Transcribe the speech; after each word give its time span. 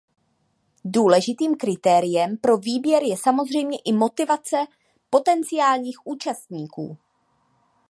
Důležitým 0.85 1.55
kritériem 1.57 2.37
pro 2.37 2.57
výběr 2.57 3.03
je 3.03 3.17
samozřejmě 3.17 3.77
i 3.85 3.93
motivace 3.93 4.57
potenciálních 5.09 6.07
účastníků. 6.07 6.97